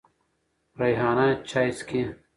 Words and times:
ریحانه 0.79 1.23
چای 1.49 1.69
څکې. 1.77 2.01